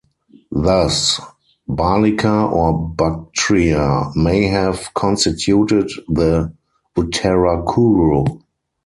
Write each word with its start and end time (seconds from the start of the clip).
Thus, 0.49 1.21
Bahlika 1.69 2.51
or 2.51 2.75
Bactria 2.95 4.11
may 4.15 4.47
have 4.47 4.91
constituted 4.95 5.91
the 6.07 6.51
Uttarakuru. 6.97 8.41